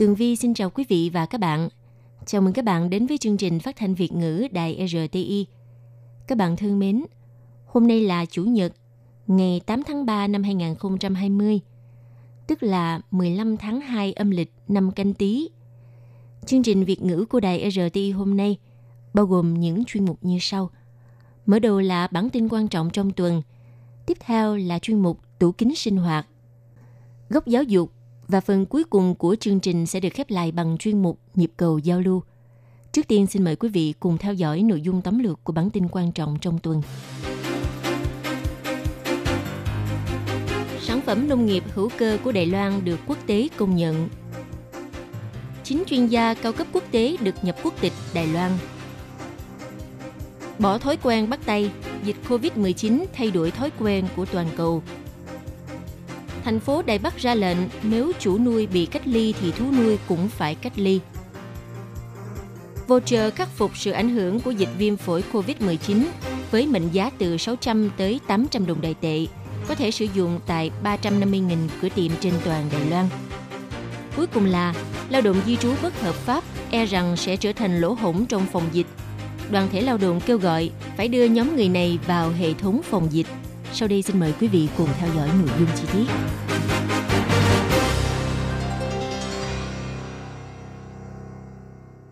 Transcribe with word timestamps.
Tường 0.00 0.14
Vi 0.14 0.36
xin 0.36 0.54
chào 0.54 0.70
quý 0.70 0.84
vị 0.88 1.10
và 1.12 1.26
các 1.26 1.40
bạn. 1.40 1.68
Chào 2.26 2.40
mừng 2.40 2.52
các 2.52 2.64
bạn 2.64 2.90
đến 2.90 3.06
với 3.06 3.18
chương 3.18 3.36
trình 3.36 3.60
phát 3.60 3.76
thanh 3.76 3.94
Việt 3.94 4.12
ngữ 4.12 4.46
Đài 4.52 4.88
RTI. 4.88 5.46
Các 6.26 6.38
bạn 6.38 6.56
thân 6.56 6.78
mến, 6.78 7.04
hôm 7.66 7.86
nay 7.86 8.00
là 8.00 8.24
Chủ 8.24 8.44
nhật, 8.44 8.72
ngày 9.26 9.60
8 9.66 9.82
tháng 9.82 10.06
3 10.06 10.26
năm 10.26 10.42
2020, 10.42 11.60
tức 12.46 12.62
là 12.62 13.00
15 13.10 13.56
tháng 13.56 13.80
2 13.80 14.12
âm 14.12 14.30
lịch 14.30 14.52
năm 14.68 14.90
canh 14.90 15.14
tí. 15.14 15.48
Chương 16.46 16.62
trình 16.62 16.84
Việt 16.84 17.02
ngữ 17.02 17.24
của 17.24 17.40
Đài 17.40 17.70
RTI 17.70 18.10
hôm 18.10 18.36
nay 18.36 18.58
bao 19.14 19.26
gồm 19.26 19.54
những 19.54 19.84
chuyên 19.84 20.04
mục 20.04 20.18
như 20.22 20.38
sau. 20.40 20.70
Mở 21.46 21.58
đầu 21.58 21.80
là 21.80 22.06
bản 22.06 22.30
tin 22.30 22.48
quan 22.48 22.68
trọng 22.68 22.90
trong 22.90 23.10
tuần, 23.10 23.42
tiếp 24.06 24.18
theo 24.20 24.56
là 24.56 24.78
chuyên 24.78 24.98
mục 24.98 25.18
tủ 25.38 25.52
kính 25.52 25.74
sinh 25.74 25.96
hoạt, 25.96 26.26
góc 27.28 27.46
giáo 27.46 27.62
dục 27.62 27.92
và 28.30 28.40
phần 28.40 28.66
cuối 28.66 28.84
cùng 28.84 29.14
của 29.14 29.36
chương 29.40 29.60
trình 29.60 29.86
sẽ 29.86 30.00
được 30.00 30.08
khép 30.14 30.30
lại 30.30 30.52
bằng 30.52 30.78
chuyên 30.78 31.02
mục 31.02 31.18
nhịp 31.34 31.50
cầu 31.56 31.78
giao 31.78 32.00
lưu. 32.00 32.22
Trước 32.92 33.08
tiên 33.08 33.26
xin 33.26 33.44
mời 33.44 33.56
quý 33.56 33.68
vị 33.68 33.94
cùng 34.00 34.18
theo 34.18 34.34
dõi 34.34 34.62
nội 34.62 34.80
dung 34.80 35.02
tóm 35.02 35.18
lược 35.18 35.44
của 35.44 35.52
bản 35.52 35.70
tin 35.70 35.88
quan 35.90 36.12
trọng 36.12 36.36
trong 36.40 36.58
tuần. 36.58 36.82
Sản 40.80 41.00
phẩm 41.00 41.28
nông 41.28 41.46
nghiệp 41.46 41.64
hữu 41.74 41.88
cơ 41.98 42.18
của 42.24 42.32
Đài 42.32 42.46
Loan 42.46 42.84
được 42.84 43.00
quốc 43.06 43.18
tế 43.26 43.48
công 43.56 43.76
nhận. 43.76 44.08
Chính 45.64 45.82
chuyên 45.86 46.06
gia 46.06 46.34
cao 46.34 46.52
cấp 46.52 46.66
quốc 46.72 46.84
tế 46.90 47.16
được 47.20 47.34
nhập 47.44 47.56
quốc 47.62 47.74
tịch 47.80 47.92
Đài 48.14 48.26
Loan. 48.26 48.52
Bỏ 50.58 50.78
thói 50.78 50.96
quen 51.02 51.30
bắt 51.30 51.40
tay, 51.46 51.70
dịch 52.04 52.16
COVID-19 52.28 53.04
thay 53.12 53.30
đổi 53.30 53.50
thói 53.50 53.70
quen 53.78 54.04
của 54.16 54.24
toàn 54.24 54.46
cầu 54.56 54.82
thành 56.44 56.60
phố 56.60 56.82
Đài 56.82 56.98
Bắc 56.98 57.18
ra 57.18 57.34
lệnh 57.34 57.58
nếu 57.82 58.12
chủ 58.18 58.38
nuôi 58.38 58.66
bị 58.66 58.86
cách 58.86 59.02
ly 59.04 59.34
thì 59.40 59.50
thú 59.50 59.64
nuôi 59.78 59.98
cũng 60.08 60.28
phải 60.28 60.54
cách 60.54 60.72
ly. 60.76 61.00
Voucher 62.86 63.34
khắc 63.34 63.48
phục 63.48 63.76
sự 63.76 63.90
ảnh 63.90 64.08
hưởng 64.08 64.40
của 64.40 64.50
dịch 64.50 64.68
viêm 64.78 64.96
phổi 64.96 65.24
COVID-19 65.32 66.04
với 66.50 66.66
mệnh 66.66 66.88
giá 66.92 67.10
từ 67.18 67.36
600 67.36 67.90
tới 67.96 68.20
800 68.26 68.66
đồng 68.66 68.80
đại 68.80 68.94
tệ, 69.00 69.26
có 69.68 69.74
thể 69.74 69.90
sử 69.90 70.06
dụng 70.14 70.40
tại 70.46 70.70
350.000 70.84 71.56
cửa 71.82 71.88
tiệm 71.94 72.10
trên 72.20 72.32
toàn 72.44 72.68
Đài 72.72 72.90
Loan. 72.90 73.08
Cuối 74.16 74.26
cùng 74.26 74.44
là 74.44 74.74
lao 75.08 75.22
động 75.22 75.36
di 75.46 75.56
trú 75.56 75.72
bất 75.82 76.00
hợp 76.00 76.14
pháp 76.14 76.44
e 76.70 76.86
rằng 76.86 77.16
sẽ 77.16 77.36
trở 77.36 77.52
thành 77.52 77.80
lỗ 77.80 77.92
hổng 77.92 78.26
trong 78.26 78.46
phòng 78.52 78.68
dịch. 78.72 78.86
Đoàn 79.50 79.68
thể 79.72 79.80
lao 79.80 79.98
động 79.98 80.20
kêu 80.26 80.38
gọi 80.38 80.70
phải 80.96 81.08
đưa 81.08 81.24
nhóm 81.24 81.56
người 81.56 81.68
này 81.68 81.98
vào 82.06 82.30
hệ 82.30 82.54
thống 82.54 82.80
phòng 82.82 83.08
dịch. 83.10 83.26
Sau 83.72 83.88
đây 83.88 84.02
xin 84.02 84.20
mời 84.20 84.34
quý 84.40 84.48
vị 84.48 84.68
cùng 84.78 84.88
theo 84.98 85.08
dõi 85.16 85.28
nội 85.38 85.48
dung 85.58 85.68
chi 85.76 85.84
tiết. 85.92 86.06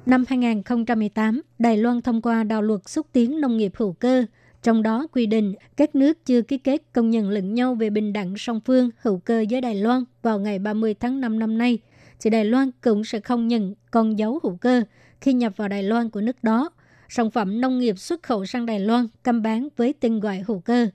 Năm 0.07 0.25
2018, 0.29 1.43
Đài 1.59 1.77
Loan 1.77 2.03
thông 2.03 2.23
qua 2.23 2.45
đạo 2.45 2.63
luật 2.63 2.89
xúc 2.89 3.07
tiến 3.13 3.41
nông 3.41 3.57
nghiệp 3.57 3.73
hữu 3.77 3.93
cơ, 3.93 4.25
trong 4.63 4.83
đó 4.83 5.07
quy 5.13 5.27
định 5.27 5.55
các 5.77 5.95
nước 5.95 6.27
chưa 6.27 6.43
ký 6.43 6.59
kết 6.59 6.83
công 6.93 7.11
nhận 7.11 7.31
lẫn 7.31 7.55
nhau 7.55 7.75
về 7.75 7.91
bình 7.91 8.13
đẳng 8.13 8.35
song 8.37 8.61
phương 8.65 8.91
hữu 9.01 9.19
cơ 9.19 9.45
với 9.51 9.61
Đài 9.61 9.75
Loan 9.75 10.05
vào 10.23 10.39
ngày 10.39 10.59
30 10.59 10.95
tháng 10.95 11.21
5 11.21 11.39
năm 11.39 11.59
nay, 11.59 11.79
thì 12.21 12.31
Đài 12.31 12.45
Loan 12.45 12.71
cũng 12.81 13.05
sẽ 13.05 13.21
không 13.21 13.49
nhận 13.49 13.75
con 13.91 14.19
dấu 14.19 14.41
hữu 14.43 14.57
cơ 14.57 14.83
khi 15.21 15.33
nhập 15.33 15.53
vào 15.57 15.69
Đài 15.69 15.83
Loan 15.83 16.11
của 16.11 16.21
nước 16.21 16.37
đó. 16.43 16.71
Sản 17.09 17.31
phẩm 17.31 17.61
nông 17.61 17.79
nghiệp 17.79 17.99
xuất 17.99 18.23
khẩu 18.23 18.47
sang 18.47 18.67
Đài 18.67 18.81
Loan 18.81 19.07
cam 19.25 19.43
bán 19.43 19.69
với 19.77 19.95
tên 20.01 20.21
gọi 20.21 20.45
hữu 20.47 20.61
cơ 20.61 20.87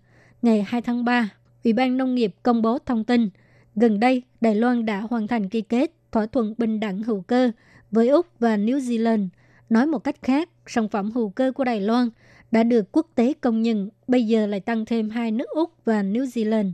ngày 0.43 0.63
2 0.67 0.81
tháng 0.81 1.05
3, 1.05 1.29
Ủy 1.63 1.73
ban 1.73 1.97
Nông 1.97 2.15
nghiệp 2.15 2.35
công 2.43 2.61
bố 2.61 2.79
thông 2.79 3.03
tin, 3.03 3.29
gần 3.75 3.99
đây 3.99 4.23
Đài 4.41 4.55
Loan 4.55 4.85
đã 4.85 4.99
hoàn 4.99 5.27
thành 5.27 5.49
ký 5.49 5.61
kết 5.61 5.91
thỏa 6.11 6.25
thuận 6.25 6.53
bình 6.57 6.79
đẳng 6.79 7.03
hữu 7.03 7.21
cơ 7.21 7.51
với 7.91 8.09
Úc 8.09 8.27
và 8.39 8.57
New 8.57 8.77
Zealand. 8.77 9.27
Nói 9.69 9.87
một 9.87 9.99
cách 9.99 10.15
khác, 10.21 10.49
sản 10.67 10.89
phẩm 10.89 11.11
hữu 11.11 11.29
cơ 11.29 11.51
của 11.51 11.63
Đài 11.63 11.81
Loan 11.81 12.09
đã 12.51 12.63
được 12.63 12.91
quốc 12.91 13.07
tế 13.15 13.33
công 13.41 13.61
nhận, 13.61 13.89
bây 14.07 14.27
giờ 14.27 14.47
lại 14.47 14.59
tăng 14.59 14.85
thêm 14.85 15.09
hai 15.09 15.31
nước 15.31 15.49
Úc 15.49 15.85
và 15.85 16.03
New 16.03 16.23
Zealand. 16.23 16.71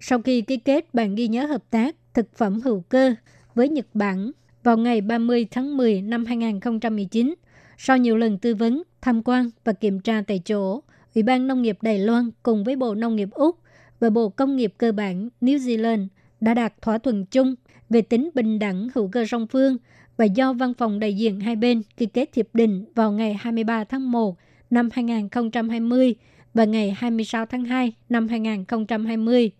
Sau 0.00 0.22
khi 0.22 0.40
ký 0.40 0.56
kết 0.56 0.94
bản 0.94 1.14
ghi 1.14 1.28
nhớ 1.28 1.46
hợp 1.46 1.70
tác 1.70 1.96
thực 2.14 2.36
phẩm 2.36 2.60
hữu 2.60 2.80
cơ 2.80 3.14
với 3.54 3.68
Nhật 3.68 3.86
Bản 3.94 4.30
vào 4.62 4.76
ngày 4.76 5.00
30 5.00 5.46
tháng 5.50 5.76
10 5.76 6.02
năm 6.02 6.24
2019, 6.24 7.34
sau 7.78 7.96
nhiều 7.96 8.16
lần 8.16 8.38
tư 8.38 8.54
vấn, 8.54 8.82
tham 9.00 9.22
quan 9.22 9.50
và 9.64 9.72
kiểm 9.72 10.00
tra 10.00 10.22
tại 10.26 10.38
chỗ, 10.44 10.80
Ủy 11.16 11.22
ban 11.22 11.46
Nông 11.46 11.62
nghiệp 11.62 11.78
Đài 11.82 11.98
Loan 11.98 12.30
cùng 12.42 12.64
với 12.64 12.76
Bộ 12.76 12.94
Nông 12.94 13.16
nghiệp 13.16 13.28
Úc 13.30 13.58
và 14.00 14.10
Bộ 14.10 14.28
Công 14.28 14.56
nghiệp 14.56 14.74
Cơ 14.78 14.92
bản 14.92 15.28
New 15.40 15.56
Zealand 15.56 16.06
đã 16.40 16.54
đạt 16.54 16.82
thỏa 16.82 16.98
thuận 16.98 17.26
chung 17.26 17.54
về 17.90 18.02
tính 18.02 18.30
bình 18.34 18.58
đẳng 18.58 18.88
hữu 18.94 19.08
cơ 19.08 19.26
song 19.26 19.46
phương 19.46 19.76
và 20.16 20.24
do 20.24 20.52
văn 20.52 20.74
phòng 20.74 21.00
đại 21.00 21.14
diện 21.14 21.40
hai 21.40 21.56
bên 21.56 21.82
ký 21.96 22.06
kết 22.06 22.34
hiệp 22.34 22.54
định 22.54 22.84
vào 22.94 23.12
ngày 23.12 23.34
23 23.34 23.84
tháng 23.84 24.10
1 24.10 24.36
năm 24.70 24.88
2020 24.92 26.14
và 26.54 26.64
ngày 26.64 26.90
26 26.90 27.46
tháng 27.46 27.64
2 27.64 27.92
năm 28.08 28.28
2020. 28.28 29.50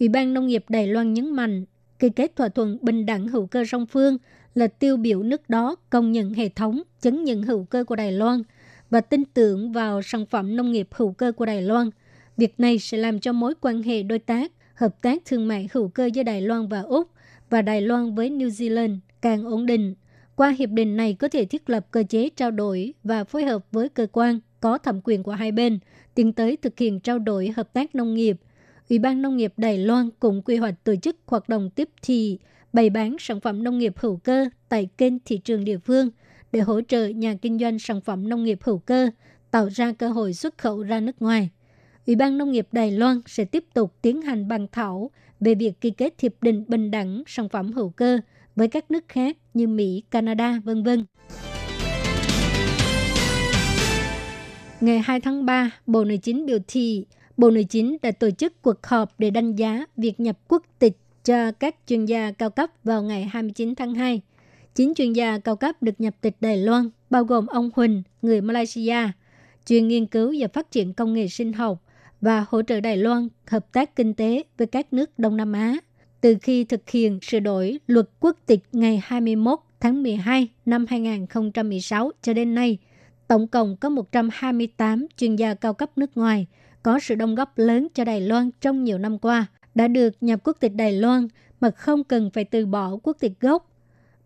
Ủy 0.00 0.08
ban 0.08 0.34
Nông 0.34 0.46
nghiệp 0.46 0.64
Đài 0.68 0.86
Loan 0.86 1.14
nhấn 1.14 1.30
mạnh 1.30 1.64
ký 1.98 2.08
kết 2.08 2.36
thỏa 2.36 2.48
thuận 2.48 2.78
bình 2.82 3.06
đẳng 3.06 3.28
hữu 3.28 3.46
cơ 3.46 3.64
song 3.64 3.86
phương 3.86 4.18
là 4.54 4.66
tiêu 4.66 4.96
biểu 4.96 5.22
nước 5.22 5.50
đó 5.50 5.76
công 5.90 6.12
nhận 6.12 6.34
hệ 6.34 6.48
thống, 6.48 6.82
chứng 7.00 7.24
nhận 7.24 7.42
hữu 7.42 7.64
cơ 7.64 7.84
của 7.84 7.96
Đài 7.96 8.12
Loan– 8.12 8.42
và 8.90 9.00
tin 9.00 9.24
tưởng 9.24 9.72
vào 9.72 10.02
sản 10.02 10.26
phẩm 10.26 10.56
nông 10.56 10.72
nghiệp 10.72 10.88
hữu 10.90 11.12
cơ 11.12 11.32
của 11.32 11.46
Đài 11.46 11.62
Loan. 11.62 11.90
Việc 12.36 12.60
này 12.60 12.78
sẽ 12.78 12.98
làm 12.98 13.20
cho 13.20 13.32
mối 13.32 13.54
quan 13.60 13.82
hệ 13.82 14.02
đối 14.02 14.18
tác, 14.18 14.52
hợp 14.74 15.02
tác 15.02 15.22
thương 15.24 15.48
mại 15.48 15.68
hữu 15.72 15.88
cơ 15.88 16.06
giữa 16.06 16.22
Đài 16.22 16.40
Loan 16.40 16.68
và 16.68 16.80
Úc 16.80 17.10
và 17.50 17.62
Đài 17.62 17.80
Loan 17.80 18.14
với 18.14 18.30
New 18.30 18.48
Zealand 18.48 18.98
càng 19.22 19.44
ổn 19.44 19.66
định. 19.66 19.94
Qua 20.36 20.50
hiệp 20.50 20.70
định 20.70 20.96
này 20.96 21.14
có 21.14 21.28
thể 21.28 21.44
thiết 21.44 21.70
lập 21.70 21.86
cơ 21.90 22.02
chế 22.08 22.28
trao 22.36 22.50
đổi 22.50 22.94
và 23.04 23.24
phối 23.24 23.44
hợp 23.44 23.64
với 23.72 23.88
cơ 23.88 24.06
quan 24.12 24.40
có 24.60 24.78
thẩm 24.78 25.00
quyền 25.04 25.22
của 25.22 25.32
hai 25.32 25.52
bên, 25.52 25.78
tiến 26.14 26.32
tới 26.32 26.56
thực 26.56 26.78
hiện 26.78 27.00
trao 27.00 27.18
đổi 27.18 27.52
hợp 27.56 27.72
tác 27.72 27.94
nông 27.94 28.14
nghiệp. 28.14 28.36
Ủy 28.88 28.98
ban 28.98 29.22
Nông 29.22 29.36
nghiệp 29.36 29.52
Đài 29.56 29.78
Loan 29.78 30.10
cũng 30.20 30.42
quy 30.42 30.56
hoạch 30.56 30.84
tổ 30.84 30.96
chức 30.96 31.16
hoạt 31.26 31.48
động 31.48 31.70
tiếp 31.70 31.88
thị, 32.02 32.38
bày 32.72 32.90
bán 32.90 33.16
sản 33.18 33.40
phẩm 33.40 33.64
nông 33.64 33.78
nghiệp 33.78 33.92
hữu 33.96 34.16
cơ 34.16 34.48
tại 34.68 34.88
kênh 34.98 35.18
thị 35.24 35.38
trường 35.38 35.64
địa 35.64 35.78
phương– 35.78 36.10
để 36.52 36.60
hỗ 36.60 36.80
trợ 36.80 37.06
nhà 37.06 37.34
kinh 37.42 37.58
doanh 37.58 37.78
sản 37.78 38.00
phẩm 38.00 38.28
nông 38.28 38.44
nghiệp 38.44 38.58
hữu 38.62 38.78
cơ, 38.78 39.10
tạo 39.50 39.68
ra 39.68 39.92
cơ 39.92 40.08
hội 40.08 40.34
xuất 40.34 40.58
khẩu 40.58 40.82
ra 40.82 41.00
nước 41.00 41.22
ngoài. 41.22 41.50
Ủy 42.06 42.16
ban 42.16 42.38
Nông 42.38 42.52
nghiệp 42.52 42.68
Đài 42.72 42.90
Loan 42.90 43.20
sẽ 43.26 43.44
tiếp 43.44 43.64
tục 43.74 43.94
tiến 44.02 44.22
hành 44.22 44.48
bàn 44.48 44.66
thảo 44.72 45.10
về 45.40 45.54
việc 45.54 45.80
ký 45.80 45.90
kết 45.90 46.14
hiệp 46.20 46.42
định 46.42 46.64
bình 46.68 46.90
đẳng 46.90 47.22
sản 47.26 47.48
phẩm 47.48 47.72
hữu 47.72 47.90
cơ 47.90 48.18
với 48.56 48.68
các 48.68 48.90
nước 48.90 49.04
khác 49.08 49.36
như 49.54 49.68
Mỹ, 49.68 50.02
Canada, 50.10 50.60
vân 50.64 50.82
vân. 50.82 51.04
Ngày 54.80 54.98
2 54.98 55.20
tháng 55.20 55.46
3, 55.46 55.70
Bộ 55.86 56.04
Nội 56.04 56.18
chính 56.22 56.46
biểu 56.46 56.58
thị 56.68 57.04
Bộ 57.36 57.50
Nội 57.50 57.64
chính 57.64 57.96
đã 58.02 58.10
tổ 58.10 58.30
chức 58.30 58.62
cuộc 58.62 58.86
họp 58.86 59.14
để 59.18 59.30
đánh 59.30 59.56
giá 59.56 59.84
việc 59.96 60.20
nhập 60.20 60.38
quốc 60.48 60.62
tịch 60.78 60.96
cho 61.24 61.52
các 61.52 61.76
chuyên 61.86 62.04
gia 62.04 62.32
cao 62.32 62.50
cấp 62.50 62.70
vào 62.84 63.02
ngày 63.02 63.24
29 63.24 63.74
tháng 63.74 63.94
2. 63.94 64.20
Chín 64.78 64.94
chuyên 64.94 65.12
gia 65.12 65.38
cao 65.38 65.56
cấp 65.56 65.82
được 65.82 66.00
nhập 66.00 66.14
tịch 66.20 66.36
Đài 66.40 66.56
Loan, 66.56 66.90
bao 67.10 67.24
gồm 67.24 67.46
ông 67.46 67.70
Huỳnh, 67.74 68.02
người 68.22 68.40
Malaysia, 68.40 68.96
chuyên 69.66 69.88
nghiên 69.88 70.06
cứu 70.06 70.34
và 70.38 70.48
phát 70.48 70.70
triển 70.70 70.92
công 70.92 71.12
nghệ 71.12 71.28
sinh 71.28 71.52
học 71.52 71.82
và 72.20 72.44
hỗ 72.48 72.62
trợ 72.62 72.80
Đài 72.80 72.96
Loan 72.96 73.28
hợp 73.46 73.72
tác 73.72 73.96
kinh 73.96 74.14
tế 74.14 74.42
với 74.58 74.66
các 74.66 74.92
nước 74.92 75.18
Đông 75.18 75.36
Nam 75.36 75.52
Á. 75.52 75.76
Từ 76.20 76.36
khi 76.42 76.64
thực 76.64 76.90
hiện 76.90 77.18
sửa 77.22 77.40
đổi 77.40 77.78
luật 77.86 78.08
quốc 78.20 78.36
tịch 78.46 78.60
ngày 78.72 79.02
21 79.04 79.58
tháng 79.80 80.02
12 80.02 80.48
năm 80.66 80.86
2016 80.88 82.10
cho 82.22 82.32
đến 82.32 82.54
nay, 82.54 82.78
tổng 83.28 83.48
cộng 83.48 83.76
có 83.76 83.88
128 83.88 85.06
chuyên 85.16 85.36
gia 85.36 85.54
cao 85.54 85.74
cấp 85.74 85.98
nước 85.98 86.16
ngoài 86.16 86.46
có 86.82 86.98
sự 87.00 87.14
đóng 87.14 87.34
góp 87.34 87.58
lớn 87.58 87.88
cho 87.94 88.04
Đài 88.04 88.20
Loan 88.20 88.50
trong 88.60 88.84
nhiều 88.84 88.98
năm 88.98 89.18
qua 89.18 89.46
đã 89.74 89.88
được 89.88 90.14
nhập 90.20 90.40
quốc 90.44 90.56
tịch 90.60 90.74
Đài 90.74 90.92
Loan 90.92 91.28
mà 91.60 91.70
không 91.70 92.04
cần 92.04 92.30
phải 92.34 92.44
từ 92.44 92.66
bỏ 92.66 92.96
quốc 93.02 93.16
tịch 93.20 93.40
gốc 93.40 93.68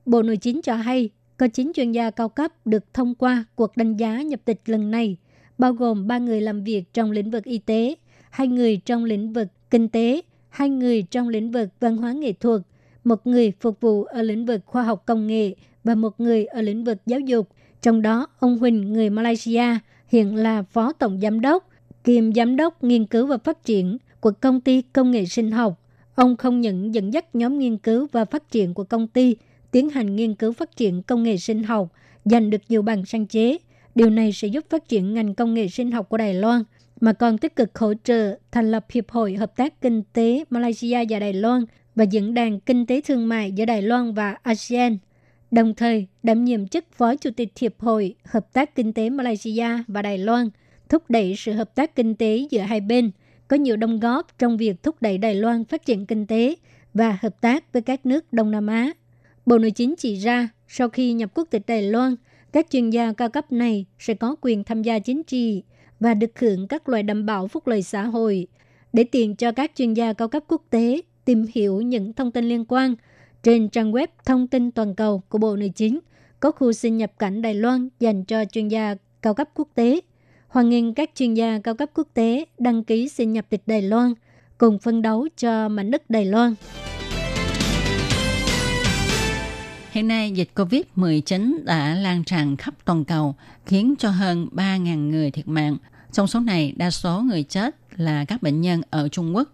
Bộ 0.06 0.22
Nội 0.22 0.36
chính 0.36 0.62
cho 0.62 0.74
hay 0.74 1.10
có 1.36 1.48
9 1.48 1.72
chuyên 1.74 1.92
gia 1.92 2.10
cao 2.10 2.28
cấp 2.28 2.52
được 2.66 2.94
thông 2.94 3.14
qua 3.14 3.44
cuộc 3.54 3.76
đánh 3.76 3.96
giá 3.96 4.22
nhập 4.22 4.40
tịch 4.44 4.60
lần 4.66 4.90
này, 4.90 5.16
bao 5.58 5.72
gồm 5.72 6.06
3 6.06 6.18
người 6.18 6.40
làm 6.40 6.64
việc 6.64 6.84
trong 6.94 7.10
lĩnh 7.10 7.30
vực 7.30 7.44
y 7.44 7.58
tế, 7.58 7.94
hai 8.30 8.48
người 8.48 8.76
trong 8.76 9.04
lĩnh 9.04 9.32
vực 9.32 9.48
kinh 9.70 9.88
tế, 9.88 10.20
hai 10.48 10.68
người 10.68 11.02
trong 11.02 11.28
lĩnh 11.28 11.50
vực 11.50 11.68
văn 11.80 11.96
hóa 11.96 12.12
nghệ 12.12 12.32
thuật, 12.32 12.62
một 13.04 13.26
người 13.26 13.52
phục 13.60 13.80
vụ 13.80 14.04
ở 14.04 14.22
lĩnh 14.22 14.46
vực 14.46 14.60
khoa 14.66 14.82
học 14.82 15.02
công 15.06 15.26
nghệ 15.26 15.54
và 15.84 15.94
một 15.94 16.20
người 16.20 16.44
ở 16.44 16.62
lĩnh 16.62 16.84
vực 16.84 16.98
giáo 17.06 17.20
dục. 17.20 17.48
Trong 17.82 18.02
đó, 18.02 18.26
ông 18.38 18.58
Huỳnh, 18.58 18.92
người 18.92 19.10
Malaysia, 19.10 19.64
hiện 20.08 20.36
là 20.36 20.62
phó 20.62 20.92
tổng 20.92 21.20
giám 21.20 21.40
đốc, 21.40 21.68
kiêm 22.04 22.32
giám 22.34 22.56
đốc 22.56 22.84
nghiên 22.84 23.06
cứu 23.06 23.26
và 23.26 23.38
phát 23.38 23.64
triển 23.64 23.98
của 24.20 24.32
công 24.40 24.60
ty 24.60 24.82
công 24.82 25.10
nghệ 25.10 25.26
sinh 25.26 25.50
học. 25.50 25.80
Ông 26.14 26.36
không 26.36 26.60
những 26.60 26.94
dẫn 26.94 27.12
dắt 27.12 27.34
nhóm 27.34 27.58
nghiên 27.58 27.76
cứu 27.76 28.06
và 28.12 28.24
phát 28.24 28.50
triển 28.50 28.74
của 28.74 28.84
công 28.84 29.08
ty 29.08 29.36
tiến 29.72 29.90
hành 29.90 30.16
nghiên 30.16 30.34
cứu 30.34 30.52
phát 30.52 30.76
triển 30.76 31.02
công 31.02 31.22
nghệ 31.22 31.36
sinh 31.36 31.62
học, 31.62 31.88
giành 32.24 32.50
được 32.50 32.62
nhiều 32.68 32.82
bằng 32.82 33.04
sáng 33.04 33.26
chế. 33.26 33.58
Điều 33.94 34.10
này 34.10 34.32
sẽ 34.32 34.48
giúp 34.48 34.64
phát 34.70 34.88
triển 34.88 35.14
ngành 35.14 35.34
công 35.34 35.54
nghệ 35.54 35.68
sinh 35.68 35.90
học 35.90 36.08
của 36.08 36.16
Đài 36.16 36.34
Loan, 36.34 36.62
mà 37.00 37.12
còn 37.12 37.38
tích 37.38 37.56
cực 37.56 37.78
hỗ 37.78 37.92
trợ 38.04 38.38
thành 38.52 38.70
lập 38.70 38.86
Hiệp 38.92 39.10
hội 39.10 39.34
Hợp 39.34 39.56
tác 39.56 39.80
Kinh 39.80 40.02
tế 40.12 40.44
Malaysia 40.50 41.04
và 41.08 41.18
Đài 41.18 41.32
Loan 41.32 41.64
và 41.94 42.04
Diễn 42.04 42.34
đàn 42.34 42.60
Kinh 42.60 42.86
tế 42.86 43.00
Thương 43.00 43.28
mại 43.28 43.52
giữa 43.52 43.64
Đài 43.64 43.82
Loan 43.82 44.14
và 44.14 44.36
ASEAN. 44.42 44.98
Đồng 45.50 45.74
thời, 45.74 46.06
đảm 46.22 46.44
nhiệm 46.44 46.68
chức 46.68 46.84
Phó 46.92 47.16
Chủ 47.16 47.30
tịch 47.36 47.58
Hiệp 47.60 47.80
hội 47.80 48.14
Hợp 48.24 48.52
tác 48.52 48.74
Kinh 48.74 48.92
tế 48.92 49.10
Malaysia 49.10 49.68
và 49.88 50.02
Đài 50.02 50.18
Loan, 50.18 50.50
thúc 50.88 51.02
đẩy 51.08 51.34
sự 51.36 51.52
hợp 51.52 51.74
tác 51.74 51.96
kinh 51.96 52.14
tế 52.14 52.46
giữa 52.50 52.60
hai 52.60 52.80
bên, 52.80 53.10
có 53.48 53.56
nhiều 53.56 53.76
đóng 53.76 54.00
góp 54.00 54.38
trong 54.38 54.56
việc 54.56 54.82
thúc 54.82 54.96
đẩy 55.00 55.18
Đài 55.18 55.34
Loan 55.34 55.64
phát 55.64 55.86
triển 55.86 56.06
kinh 56.06 56.26
tế 56.26 56.54
và 56.94 57.18
hợp 57.22 57.40
tác 57.40 57.72
với 57.72 57.82
các 57.82 58.06
nước 58.06 58.32
Đông 58.32 58.50
Nam 58.50 58.66
Á. 58.66 58.92
Bộ 59.46 59.58
Nội 59.58 59.70
chính 59.70 59.94
chỉ 59.98 60.16
ra, 60.16 60.48
sau 60.68 60.88
khi 60.88 61.12
nhập 61.12 61.30
quốc 61.34 61.48
tịch 61.50 61.62
Đài 61.66 61.82
Loan, 61.82 62.16
các 62.52 62.66
chuyên 62.70 62.90
gia 62.90 63.12
cao 63.12 63.28
cấp 63.28 63.52
này 63.52 63.86
sẽ 63.98 64.14
có 64.14 64.36
quyền 64.40 64.64
tham 64.64 64.82
gia 64.82 64.98
chính 64.98 65.22
trị 65.22 65.62
và 66.00 66.14
được 66.14 66.38
hưởng 66.38 66.68
các 66.68 66.88
loại 66.88 67.02
đảm 67.02 67.26
bảo 67.26 67.48
phúc 67.48 67.66
lợi 67.66 67.82
xã 67.82 68.02
hội 68.02 68.46
để 68.92 69.04
tiện 69.04 69.36
cho 69.36 69.52
các 69.52 69.72
chuyên 69.76 69.94
gia 69.94 70.12
cao 70.12 70.28
cấp 70.28 70.42
quốc 70.48 70.62
tế 70.70 71.00
tìm 71.24 71.46
hiểu 71.54 71.80
những 71.80 72.12
thông 72.12 72.30
tin 72.30 72.44
liên 72.44 72.64
quan 72.68 72.94
trên 73.42 73.68
trang 73.68 73.92
web 73.92 74.06
thông 74.24 74.46
tin 74.46 74.70
toàn 74.70 74.94
cầu 74.94 75.22
của 75.28 75.38
Bộ 75.38 75.56
Nội 75.56 75.72
chính 75.74 75.98
có 76.40 76.50
khu 76.50 76.72
xin 76.72 76.96
nhập 76.96 77.12
cảnh 77.18 77.42
Đài 77.42 77.54
Loan 77.54 77.88
dành 78.00 78.24
cho 78.24 78.44
chuyên 78.44 78.68
gia 78.68 78.94
cao 79.22 79.34
cấp 79.34 79.48
quốc 79.54 79.68
tế. 79.74 80.00
Hoan 80.48 80.68
nghênh 80.68 80.94
các 80.94 81.10
chuyên 81.14 81.34
gia 81.34 81.58
cao 81.64 81.74
cấp 81.74 81.90
quốc 81.94 82.08
tế 82.14 82.44
đăng 82.58 82.84
ký 82.84 83.08
xin 83.08 83.32
nhập 83.32 83.46
tịch 83.48 83.62
Đài 83.66 83.82
Loan 83.82 84.14
cùng 84.58 84.78
phân 84.78 85.02
đấu 85.02 85.28
cho 85.36 85.68
mảnh 85.68 85.90
đất 85.90 86.10
Đài 86.10 86.24
Loan. 86.24 86.54
Hiện 89.92 90.08
nay, 90.08 90.30
dịch 90.30 90.50
COVID-19 90.54 91.64
đã 91.64 91.94
lan 91.94 92.24
tràn 92.24 92.56
khắp 92.56 92.74
toàn 92.84 93.04
cầu, 93.04 93.34
khiến 93.66 93.94
cho 93.98 94.10
hơn 94.10 94.48
3.000 94.52 95.10
người 95.10 95.30
thiệt 95.30 95.48
mạng. 95.48 95.76
Trong 96.12 96.26
số 96.26 96.40
này, 96.40 96.72
đa 96.76 96.90
số 96.90 97.20
người 97.20 97.42
chết 97.42 97.76
là 97.96 98.24
các 98.24 98.42
bệnh 98.42 98.60
nhân 98.60 98.80
ở 98.90 99.08
Trung 99.08 99.36
Quốc. 99.36 99.48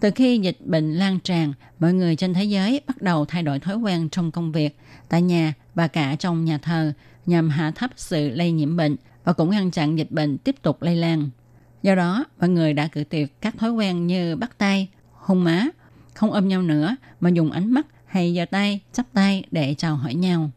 Từ 0.00 0.10
khi 0.10 0.38
dịch 0.38 0.58
bệnh 0.60 0.94
lan 0.94 1.18
tràn, 1.20 1.52
mọi 1.78 1.92
người 1.92 2.16
trên 2.16 2.34
thế 2.34 2.44
giới 2.44 2.80
bắt 2.86 3.02
đầu 3.02 3.24
thay 3.24 3.42
đổi 3.42 3.58
thói 3.58 3.76
quen 3.76 4.08
trong 4.08 4.30
công 4.30 4.52
việc, 4.52 4.78
tại 5.08 5.22
nhà 5.22 5.54
và 5.74 5.88
cả 5.88 6.16
trong 6.18 6.44
nhà 6.44 6.58
thờ 6.58 6.92
nhằm 7.26 7.48
hạ 7.48 7.70
thấp 7.70 7.90
sự 7.96 8.28
lây 8.28 8.52
nhiễm 8.52 8.76
bệnh 8.76 8.96
và 9.24 9.32
cũng 9.32 9.50
ngăn 9.50 9.70
chặn 9.70 9.98
dịch 9.98 10.10
bệnh 10.10 10.38
tiếp 10.38 10.54
tục 10.62 10.82
lây 10.82 10.96
lan. 10.96 11.30
Do 11.82 11.94
đó, 11.94 12.24
mọi 12.40 12.48
người 12.48 12.72
đã 12.72 12.86
cử 12.86 13.04
tuyệt 13.04 13.40
các 13.40 13.58
thói 13.58 13.70
quen 13.70 14.06
như 14.06 14.36
bắt 14.36 14.58
tay, 14.58 14.88
hôn 15.12 15.44
má, 15.44 15.66
không 16.14 16.32
ôm 16.32 16.48
nhau 16.48 16.62
nữa 16.62 16.96
mà 17.20 17.30
dùng 17.30 17.50
ánh 17.50 17.72
mắt 17.72 17.86
hay 18.14 18.34
giơ 18.36 18.44
tay, 18.44 18.80
chắp 18.92 19.06
tay 19.12 19.44
để 19.50 19.74
chào 19.78 19.96
hỏi 19.96 20.14
nhau. 20.14 20.50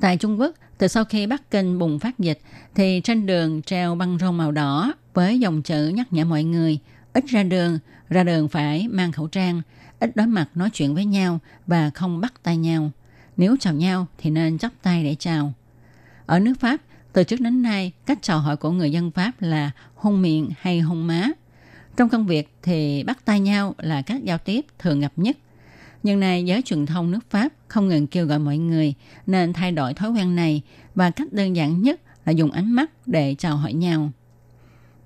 Tại 0.00 0.16
Trung 0.16 0.40
Quốc, 0.40 0.54
từ 0.78 0.88
sau 0.88 1.04
khi 1.04 1.26
Bắc 1.26 1.50
Kinh 1.50 1.78
bùng 1.78 1.98
phát 1.98 2.18
dịch, 2.18 2.40
thì 2.74 3.00
trên 3.04 3.26
đường 3.26 3.62
treo 3.62 3.94
băng 3.94 4.18
rôn 4.18 4.36
màu 4.36 4.52
đỏ 4.52 4.92
với 5.14 5.38
dòng 5.40 5.62
chữ 5.62 5.88
nhắc 5.88 6.12
nhở 6.12 6.24
mọi 6.24 6.44
người 6.44 6.78
ít 7.12 7.24
ra 7.26 7.42
đường, 7.42 7.78
ra 8.08 8.24
đường 8.24 8.48
phải 8.48 8.88
mang 8.88 9.12
khẩu 9.12 9.26
trang, 9.28 9.62
ít 10.00 10.16
đối 10.16 10.26
mặt 10.26 10.48
nói 10.54 10.70
chuyện 10.70 10.94
với 10.94 11.04
nhau 11.04 11.38
và 11.66 11.90
không 11.90 12.20
bắt 12.20 12.34
tay 12.42 12.56
nhau. 12.56 12.90
Nếu 13.36 13.56
chào 13.60 13.74
nhau 13.74 14.06
thì 14.18 14.30
nên 14.30 14.58
chắp 14.58 14.72
tay 14.82 15.04
để 15.04 15.16
chào. 15.18 15.52
Ở 16.26 16.40
nước 16.40 16.60
Pháp, 16.60 16.80
từ 17.12 17.24
trước 17.24 17.40
đến 17.40 17.62
nay, 17.62 17.92
cách 18.06 18.18
chào 18.22 18.40
hỏi 18.40 18.56
của 18.56 18.70
người 18.70 18.92
dân 18.92 19.10
Pháp 19.10 19.32
là 19.40 19.70
hôn 19.94 20.22
miệng 20.22 20.50
hay 20.60 20.80
hôn 20.80 21.06
má. 21.06 21.28
Trong 21.96 22.08
công 22.08 22.26
việc 22.26 22.54
thì 22.62 23.02
bắt 23.02 23.24
tay 23.24 23.40
nhau 23.40 23.74
là 23.78 24.02
các 24.02 24.24
giao 24.24 24.38
tiếp 24.38 24.66
thường 24.78 25.00
gặp 25.00 25.12
nhất. 25.16 25.36
Nhưng 26.02 26.20
này 26.20 26.44
giới 26.44 26.62
truyền 26.62 26.86
thông 26.86 27.10
nước 27.10 27.30
Pháp 27.30 27.48
không 27.68 27.88
ngừng 27.88 28.06
kêu 28.06 28.26
gọi 28.26 28.38
mọi 28.38 28.58
người 28.58 28.94
nên 29.26 29.52
thay 29.52 29.72
đổi 29.72 29.94
thói 29.94 30.10
quen 30.10 30.36
này 30.36 30.62
và 30.94 31.10
cách 31.10 31.32
đơn 31.32 31.56
giản 31.56 31.82
nhất 31.82 32.00
là 32.24 32.32
dùng 32.32 32.50
ánh 32.50 32.72
mắt 32.72 32.90
để 33.06 33.34
chào 33.38 33.56
hỏi 33.56 33.72
nhau. 33.72 34.10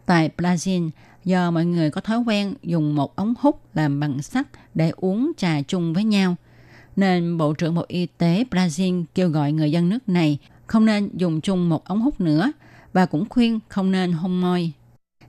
Tại 0.07 0.31
Brazil, 0.37 0.91
do 1.25 1.51
mọi 1.51 1.65
người 1.65 1.91
có 1.91 2.01
thói 2.01 2.19
quen 2.19 2.55
dùng 2.63 2.95
một 2.95 3.17
ống 3.17 3.35
hút 3.41 3.61
làm 3.75 4.01
bằng 4.01 4.23
sắt 4.23 4.47
để 4.75 4.93
uống 4.97 5.33
trà 5.37 5.63
chung 5.63 5.93
với 5.93 6.05
nhau, 6.05 6.37
nên 6.97 7.39
Bộ 7.39 7.53
trưởng 7.53 7.75
Bộ 7.75 7.85
Y 7.89 8.07
tế 8.07 8.45
Brazil 8.51 9.05
kêu 9.15 9.29
gọi 9.29 9.53
người 9.53 9.73
dân 9.73 9.89
nước 9.89 10.09
này 10.09 10.39
không 10.67 10.85
nên 10.85 11.11
dùng 11.15 11.41
chung 11.41 11.69
một 11.69 11.85
ống 11.85 12.01
hút 12.01 12.21
nữa 12.21 12.53
và 12.93 13.07
cũng 13.07 13.29
khuyên 13.29 13.59
không 13.69 13.91
nên 13.91 14.13
hôn 14.13 14.41
môi. 14.41 14.73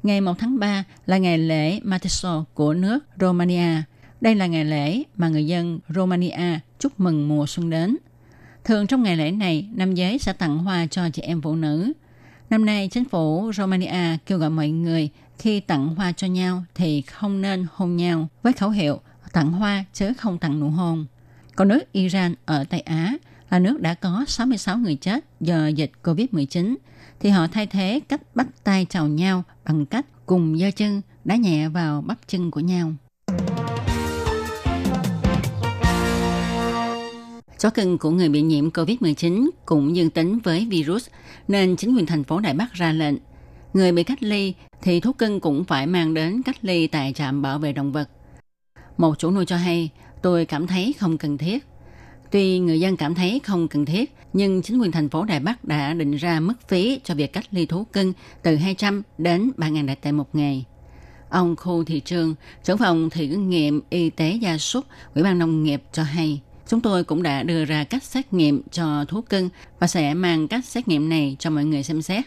Ngày 0.03 0.21
1 0.21 0.39
tháng 0.39 0.59
3 0.59 0.83
là 1.05 1.17
ngày 1.17 1.37
lễ 1.37 1.79
matiso 1.83 2.45
của 2.53 2.73
nước 2.73 2.99
Romania. 3.19 3.81
Đây 4.23 4.35
là 4.35 4.47
ngày 4.47 4.65
lễ 4.65 5.03
mà 5.17 5.27
người 5.27 5.45
dân 5.45 5.79
Romania 5.89 6.59
chúc 6.79 6.99
mừng 6.99 7.27
mùa 7.27 7.47
xuân 7.47 7.69
đến. 7.69 7.97
Thường 8.63 8.87
trong 8.87 9.03
ngày 9.03 9.17
lễ 9.17 9.31
này, 9.31 9.67
nam 9.73 9.95
giới 9.95 10.19
sẽ 10.19 10.33
tặng 10.33 10.57
hoa 10.57 10.87
cho 10.87 11.09
chị 11.09 11.21
em 11.21 11.41
phụ 11.41 11.55
nữ. 11.55 11.93
Năm 12.49 12.65
nay, 12.65 12.89
chính 12.91 13.05
phủ 13.05 13.51
Romania 13.55 14.17
kêu 14.25 14.37
gọi 14.37 14.49
mọi 14.49 14.69
người 14.69 15.09
khi 15.39 15.59
tặng 15.59 15.95
hoa 15.95 16.11
cho 16.11 16.27
nhau 16.27 16.63
thì 16.75 17.01
không 17.01 17.41
nên 17.41 17.67
hôn 17.71 17.95
nhau 17.95 18.27
với 18.43 18.53
khẩu 18.53 18.69
hiệu 18.69 18.99
tặng 19.31 19.51
hoa 19.51 19.85
chứ 19.93 20.13
không 20.17 20.37
tặng 20.37 20.59
nụ 20.59 20.69
hôn. 20.69 21.05
Còn 21.55 21.67
nước 21.67 21.91
Iran 21.91 22.35
ở 22.45 22.63
Tây 22.63 22.79
Á 22.79 23.13
là 23.49 23.59
nước 23.59 23.81
đã 23.81 23.93
có 23.93 24.25
66 24.27 24.77
người 24.77 24.95
chết 24.95 25.25
do 25.39 25.67
dịch 25.67 25.91
COVID-19 26.03 26.75
thì 27.19 27.29
họ 27.29 27.47
thay 27.47 27.67
thế 27.67 27.99
cách 28.09 28.21
bắt 28.35 28.47
tay 28.63 28.85
chào 28.89 29.07
nhau 29.07 29.43
bằng 29.65 29.85
cách 29.85 30.05
cùng 30.25 30.59
giơ 30.59 30.71
chân 30.71 31.01
đá 31.25 31.35
nhẹ 31.35 31.69
vào 31.69 32.01
bắp 32.01 32.17
chân 32.27 32.51
của 32.51 32.59
nhau. 32.59 32.93
Chó 37.63 37.69
cưng 37.69 37.97
của 37.97 38.09
người 38.09 38.29
bị 38.29 38.41
nhiễm 38.41 38.69
COVID-19 38.69 39.49
cũng 39.65 39.95
dương 39.95 40.09
tính 40.09 40.39
với 40.43 40.67
virus, 40.69 41.07
nên 41.47 41.75
chính 41.75 41.95
quyền 41.95 42.05
thành 42.05 42.23
phố 42.23 42.39
Đài 42.39 42.53
Bắc 42.53 42.73
ra 42.73 42.91
lệnh. 42.91 43.15
Người 43.73 43.91
bị 43.91 44.03
cách 44.03 44.23
ly 44.23 44.53
thì 44.81 44.99
thú 44.99 45.13
cưng 45.13 45.39
cũng 45.39 45.63
phải 45.63 45.87
mang 45.87 46.13
đến 46.13 46.41
cách 46.43 46.55
ly 46.61 46.87
tại 46.87 47.13
trạm 47.15 47.41
bảo 47.41 47.59
vệ 47.59 47.73
động 47.73 47.91
vật. 47.91 48.09
Một 48.97 49.19
chủ 49.19 49.31
nuôi 49.31 49.45
cho 49.45 49.55
hay, 49.55 49.89
tôi 50.21 50.45
cảm 50.45 50.67
thấy 50.67 50.93
không 50.99 51.17
cần 51.17 51.37
thiết. 51.37 51.65
Tuy 52.31 52.59
người 52.59 52.79
dân 52.79 52.97
cảm 52.97 53.15
thấy 53.15 53.41
không 53.43 53.67
cần 53.67 53.85
thiết, 53.85 54.15
nhưng 54.33 54.61
chính 54.61 54.81
quyền 54.81 54.91
thành 54.91 55.09
phố 55.09 55.23
Đài 55.23 55.39
Bắc 55.39 55.65
đã 55.65 55.93
định 55.93 56.15
ra 56.15 56.39
mức 56.39 56.67
phí 56.67 56.99
cho 57.03 57.15
việc 57.15 57.33
cách 57.33 57.45
ly 57.51 57.65
thú 57.65 57.83
cưng 57.83 58.13
từ 58.43 58.55
200 58.55 59.01
đến 59.17 59.51
3.000 59.57 59.85
đại 59.85 59.95
tệ 59.95 60.11
một 60.11 60.35
ngày. 60.35 60.65
Ông 61.29 61.55
Khu 61.55 61.83
Thị 61.83 62.01
Trương, 62.05 62.35
trưởng 62.63 62.77
phòng 62.77 63.09
thử 63.09 63.23
nghiệm 63.23 63.81
y 63.89 64.09
tế 64.09 64.37
gia 64.41 64.57
súc, 64.57 64.85
Ủy 65.15 65.23
ban 65.23 65.39
Nông 65.39 65.63
nghiệp 65.63 65.83
cho 65.91 66.03
hay, 66.03 66.41
chúng 66.73 66.81
tôi 66.81 67.03
cũng 67.03 67.23
đã 67.23 67.43
đưa 67.43 67.65
ra 67.65 67.83
cách 67.83 68.03
xét 68.03 68.33
nghiệm 68.33 68.61
cho 68.71 69.05
thú 69.05 69.21
cưng 69.21 69.49
và 69.79 69.87
sẽ 69.87 70.13
mang 70.13 70.47
cách 70.47 70.65
xét 70.65 70.87
nghiệm 70.87 71.09
này 71.09 71.35
cho 71.39 71.49
mọi 71.49 71.65
người 71.65 71.83
xem 71.83 72.01
xét. 72.01 72.23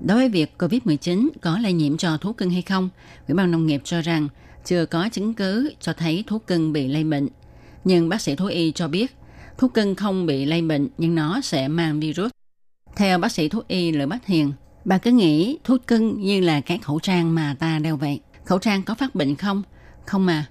Đối 0.00 0.16
với 0.16 0.28
việc 0.28 0.54
COVID-19 0.58 1.28
có 1.40 1.58
lây 1.58 1.72
nhiễm 1.72 1.96
cho 1.96 2.16
thú 2.16 2.32
cưng 2.32 2.50
hay 2.50 2.62
không, 2.62 2.88
Ủy 3.28 3.34
ban 3.34 3.50
Nông 3.50 3.66
nghiệp 3.66 3.80
cho 3.84 4.00
rằng 4.00 4.28
chưa 4.64 4.86
có 4.86 5.08
chứng 5.12 5.34
cứ 5.34 5.72
cho 5.80 5.92
thấy 5.92 6.24
thú 6.26 6.38
cưng 6.38 6.72
bị 6.72 6.88
lây 6.88 7.04
bệnh. 7.04 7.28
Nhưng 7.84 8.08
bác 8.08 8.20
sĩ 8.20 8.34
thú 8.34 8.46
y 8.46 8.72
cho 8.72 8.88
biết, 8.88 9.16
thú 9.58 9.68
cưng 9.68 9.94
không 9.94 10.26
bị 10.26 10.44
lây 10.44 10.62
bệnh 10.62 10.88
nhưng 10.98 11.14
nó 11.14 11.40
sẽ 11.40 11.68
mang 11.68 12.00
virus. 12.00 12.30
Theo 12.96 13.18
bác 13.18 13.32
sĩ 13.32 13.48
thú 13.48 13.60
y 13.68 13.92
Lữ 13.92 14.06
Bách 14.06 14.26
Hiền, 14.26 14.52
bà 14.84 14.98
cứ 14.98 15.10
nghĩ 15.10 15.58
thú 15.64 15.76
cưng 15.86 16.20
như 16.20 16.40
là 16.40 16.60
cái 16.60 16.78
khẩu 16.78 17.00
trang 17.00 17.34
mà 17.34 17.56
ta 17.58 17.78
đeo 17.78 17.96
vậy. 17.96 18.20
Khẩu 18.44 18.58
trang 18.58 18.82
có 18.82 18.94
phát 18.94 19.14
bệnh 19.14 19.36
không? 19.36 19.62
Không 20.06 20.26
mà. 20.26 20.46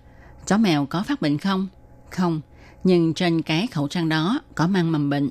Chó 0.48 0.58
mèo 0.58 0.86
có 0.86 1.04
phát 1.04 1.22
bệnh 1.22 1.38
không? 1.38 1.68
Không. 2.10 2.42
Nhưng 2.84 3.14
trên 3.14 3.42
cái 3.42 3.68
khẩu 3.68 3.88
trang 3.88 4.10
đó 4.10 4.42
có 4.56 4.68
mang 4.68 4.92
mầm 4.92 5.10
bệnh. 5.10 5.30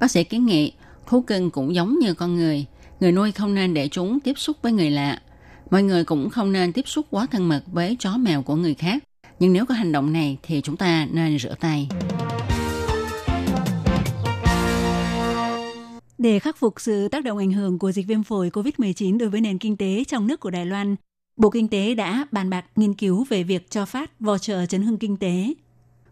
Bác 0.00 0.10
sĩ 0.10 0.24
kiến 0.24 0.46
nghị 0.46 0.72
thú 1.06 1.22
cưng 1.22 1.50
cũng 1.50 1.74
giống 1.74 1.98
như 1.98 2.14
con 2.14 2.36
người. 2.36 2.66
Người 3.00 3.12
nuôi 3.12 3.32
không 3.32 3.54
nên 3.54 3.74
để 3.74 3.88
chúng 3.88 4.20
tiếp 4.20 4.38
xúc 4.38 4.56
với 4.62 4.72
người 4.72 4.90
lạ. 4.90 5.22
Mọi 5.70 5.82
người 5.82 6.04
cũng 6.04 6.30
không 6.30 6.52
nên 6.52 6.72
tiếp 6.72 6.88
xúc 6.88 7.06
quá 7.10 7.26
thân 7.26 7.48
mật 7.48 7.62
với 7.72 7.96
chó 8.00 8.16
mèo 8.16 8.42
của 8.42 8.56
người 8.56 8.74
khác. 8.74 9.04
Nhưng 9.38 9.52
nếu 9.52 9.66
có 9.66 9.74
hành 9.74 9.92
động 9.92 10.12
này 10.12 10.38
thì 10.42 10.60
chúng 10.60 10.76
ta 10.76 11.06
nên 11.12 11.38
rửa 11.38 11.54
tay. 11.60 11.88
Để 16.18 16.38
khắc 16.38 16.56
phục 16.56 16.80
sự 16.80 17.08
tác 17.08 17.24
động 17.24 17.38
ảnh 17.38 17.52
hưởng 17.52 17.78
của 17.78 17.92
dịch 17.92 18.06
viêm 18.06 18.22
phổi 18.22 18.50
COVID-19 18.50 19.18
đối 19.18 19.28
với 19.28 19.40
nền 19.40 19.58
kinh 19.58 19.76
tế 19.76 20.04
trong 20.04 20.26
nước 20.26 20.40
của 20.40 20.50
Đài 20.50 20.66
Loan, 20.66 20.96
Bộ 21.36 21.50
Kinh 21.50 21.68
tế 21.68 21.94
đã 21.94 22.26
bàn 22.32 22.50
bạc 22.50 22.64
nghiên 22.76 22.94
cứu 22.94 23.24
về 23.28 23.42
việc 23.42 23.70
cho 23.70 23.86
phát 23.86 24.20
voucher 24.20 24.68
chấn 24.68 24.82
hưng 24.82 24.98
kinh 24.98 25.16
tế. 25.16 25.54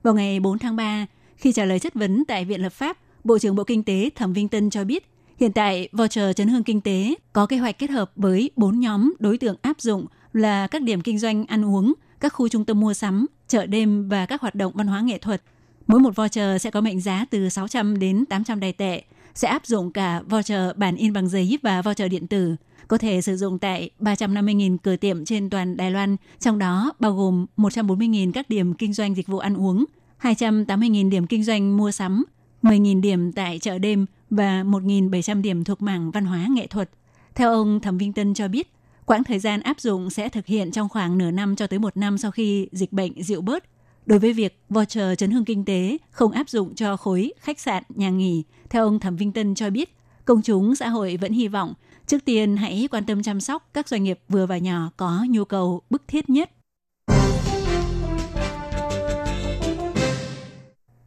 Vào 0.02 0.14
ngày 0.14 0.40
4 0.40 0.59
tháng 0.59 0.76
3, 0.76 1.07
khi 1.37 1.52
trả 1.52 1.64
lời 1.64 1.78
chất 1.78 1.95
vấn 1.95 2.25
tại 2.25 2.45
Viện 2.45 2.62
Lập 2.62 2.73
pháp, 2.73 2.99
Bộ 3.25 3.38
trưởng 3.38 3.57
Bộ 3.57 3.64
Kinh 3.64 3.83
tế 3.83 4.11
Thẩm 4.14 4.33
Vinh 4.33 4.49
Tân 4.49 4.71
cho 4.71 4.85
biết, 4.85 5.11
hiện 5.38 5.52
tại 5.52 5.88
voucher 5.92 6.37
chấn 6.37 6.49
hương 6.49 6.64
kinh 6.64 6.80
tế 6.80 7.14
có 7.33 7.47
kế 7.47 7.57
hoạch 7.57 7.78
kết 7.78 7.90
hợp 7.90 8.12
với 8.16 8.50
4 8.57 8.80
nhóm 8.80 9.14
đối 9.19 9.38
tượng 9.38 9.57
áp 9.62 9.80
dụng 9.80 10.07
là 10.33 10.66
các 10.66 10.83
điểm 10.83 11.00
kinh 11.00 11.19
doanh 11.19 11.47
ăn 11.47 11.64
uống, 11.64 11.92
các 12.21 12.33
khu 12.33 12.49
trung 12.49 12.64
tâm 12.64 12.80
mua 12.80 12.95
sắm, 12.95 13.26
chợ 13.49 13.66
đêm 13.66 14.09
và 14.09 14.26
các 14.26 14.40
hoạt 14.40 14.54
động 14.54 14.73
văn 14.75 14.87
hóa 14.87 15.00
nghệ 15.00 15.19
thuật. 15.19 15.42
Mỗi 15.87 16.00
một 16.00 16.16
voucher 16.16 16.62
sẽ 16.62 16.71
có 16.71 16.80
mệnh 16.80 17.00
giá 17.00 17.25
từ 17.30 17.49
600 17.49 17.99
đến 17.99 18.26
800 18.26 18.61
đài 18.61 18.73
tệ, 18.73 19.02
sẽ 19.35 19.49
áp 19.49 19.66
dụng 19.66 19.92
cả 19.92 20.23
voucher 20.28 20.76
bản 20.76 20.97
in 20.97 21.12
bằng 21.12 21.28
giấy 21.28 21.59
và 21.62 21.83
voucher 21.83 22.11
điện 22.11 22.26
tử, 22.26 22.57
có 22.90 22.99
thể 22.99 23.20
sử 23.20 23.37
dụng 23.37 23.59
tại 23.59 23.90
350.000 24.00 24.76
cửa 24.82 24.97
tiệm 24.97 25.25
trên 25.25 25.50
toàn 25.50 25.76
Đài 25.76 25.90
Loan, 25.90 26.16
trong 26.40 26.59
đó 26.59 26.92
bao 26.99 27.16
gồm 27.16 27.47
140.000 27.56 28.32
các 28.32 28.49
điểm 28.49 28.75
kinh 28.75 28.92
doanh 28.92 29.16
dịch 29.16 29.26
vụ 29.26 29.38
ăn 29.38 29.54
uống, 29.54 29.85
280.000 30.23 31.11
điểm 31.11 31.26
kinh 31.26 31.44
doanh 31.44 31.76
mua 31.76 31.90
sắm, 31.90 32.25
10.000 32.62 33.00
điểm 33.00 33.32
tại 33.32 33.59
chợ 33.59 33.78
đêm 33.78 34.06
và 34.30 34.62
1.700 34.62 35.42
điểm 35.42 35.64
thuộc 35.64 35.82
mảng 35.82 36.11
văn 36.11 36.25
hóa 36.25 36.47
nghệ 36.50 36.66
thuật. 36.66 36.90
Theo 37.35 37.52
ông 37.52 37.80
Thẩm 37.80 37.99
Vinh 37.99 38.12
Tân 38.12 38.35
cho 38.35 38.49
biết, 38.49 38.73
quãng 39.06 39.25
thời 39.25 39.38
gian 39.38 39.61
áp 39.61 39.80
dụng 39.80 40.11
sẽ 40.11 40.28
thực 40.28 40.47
hiện 40.47 40.70
trong 40.70 40.88
khoảng 40.88 41.18
nửa 41.18 41.30
năm 41.30 41.56
cho 41.56 41.66
tới 41.66 41.78
một 41.78 41.97
năm 41.97 42.18
sau 42.18 42.30
khi 42.30 42.68
dịch 42.73 42.92
bệnh 42.92 43.23
dịu 43.23 43.40
bớt. 43.40 43.64
Đối 44.06 44.18
với 44.18 44.32
việc 44.32 44.61
voucher 44.68 45.18
chấn 45.18 45.30
hương 45.30 45.44
kinh 45.44 45.64
tế 45.64 45.99
không 46.11 46.32
áp 46.32 46.49
dụng 46.49 46.75
cho 46.75 46.97
khối 46.97 47.32
khách 47.40 47.61
sạn, 47.61 47.82
nhà 47.88 48.11
nghỉ, 48.11 48.44
theo 48.70 48.85
ông 48.85 49.00
Thẩm 49.00 49.16
Vinh 49.16 49.32
Tân 49.32 49.54
cho 49.54 49.70
biết, 49.70 49.94
công 50.25 50.42
chúng 50.42 50.75
xã 50.75 50.88
hội 50.88 51.16
vẫn 51.16 51.32
hy 51.32 51.49
vọng 51.49 51.75
trước 52.11 52.25
tiên 52.25 52.57
hãy 52.57 52.88
quan 52.90 53.05
tâm 53.05 53.23
chăm 53.23 53.40
sóc 53.40 53.69
các 53.75 53.88
doanh 53.88 54.05
nghiệp 54.05 54.19
vừa 54.29 54.47
và 54.47 54.59
nhỏ 54.59 54.90
có 54.97 55.25
nhu 55.29 55.45
cầu 55.45 55.83
bức 55.90 56.09
thiết 56.09 56.31
nhất. 56.31 56.50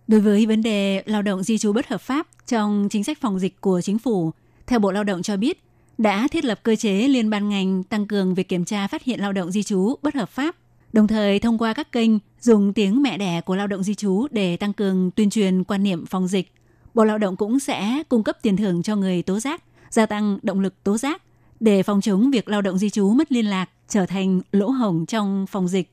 Đối 0.07 0.19
với 0.21 0.45
vấn 0.45 0.61
đề 0.61 1.03
lao 1.05 1.21
động 1.21 1.43
di 1.43 1.57
trú 1.57 1.73
bất 1.73 1.87
hợp 1.87 2.01
pháp 2.01 2.27
trong 2.47 2.87
chính 2.91 3.03
sách 3.03 3.17
phòng 3.21 3.39
dịch 3.39 3.61
của 3.61 3.81
chính 3.81 3.99
phủ, 3.99 4.31
theo 4.67 4.79
Bộ 4.79 4.91
Lao 4.91 5.03
động 5.03 5.21
cho 5.21 5.37
biết, 5.37 5.63
đã 5.97 6.27
thiết 6.27 6.45
lập 6.45 6.59
cơ 6.63 6.75
chế 6.75 7.07
liên 7.07 7.29
ban 7.29 7.49
ngành 7.49 7.83
tăng 7.83 8.07
cường 8.07 8.33
việc 8.33 8.49
kiểm 8.49 8.65
tra 8.65 8.87
phát 8.87 9.03
hiện 9.03 9.19
lao 9.19 9.33
động 9.33 9.51
di 9.51 9.63
trú 9.63 9.95
bất 10.01 10.15
hợp 10.15 10.29
pháp, 10.29 10.55
đồng 10.93 11.07
thời 11.07 11.39
thông 11.39 11.57
qua 11.57 11.73
các 11.73 11.91
kênh 11.91 12.11
dùng 12.41 12.73
tiếng 12.73 13.01
mẹ 13.01 13.17
đẻ 13.17 13.41
của 13.41 13.55
lao 13.55 13.67
động 13.67 13.83
di 13.83 13.95
trú 13.95 14.27
để 14.31 14.57
tăng 14.57 14.73
cường 14.73 15.11
tuyên 15.11 15.29
truyền 15.29 15.63
quan 15.63 15.83
niệm 15.83 16.05
phòng 16.05 16.27
dịch. 16.27 16.51
Bộ 16.93 17.05
Lao 17.05 17.17
động 17.17 17.35
cũng 17.35 17.59
sẽ 17.59 18.03
cung 18.09 18.23
cấp 18.23 18.37
tiền 18.41 18.57
thưởng 18.57 18.83
cho 18.83 18.95
người 18.95 19.21
tố 19.21 19.39
giác, 19.39 19.63
gia 19.93 20.05
tăng 20.05 20.39
động 20.43 20.59
lực 20.59 20.83
tố 20.83 20.97
giác 20.97 21.21
để 21.59 21.83
phòng 21.83 22.01
chống 22.01 22.31
việc 22.31 22.47
lao 22.47 22.61
động 22.61 22.77
di 22.77 22.89
trú 22.89 23.09
mất 23.09 23.31
liên 23.31 23.45
lạc 23.45 23.69
trở 23.87 24.05
thành 24.05 24.41
lỗ 24.51 24.69
hổng 24.69 25.05
trong 25.05 25.45
phòng 25.47 25.67
dịch. 25.67 25.91